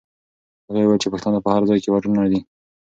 هغې 0.67 0.83
وویل 0.83 1.01
چې 1.03 1.11
پښتانه 1.13 1.39
په 1.41 1.49
هر 1.55 1.61
ځای 1.69 1.79
کې 1.83 1.89
وروڼه 1.91 2.23
دي. 2.31 2.39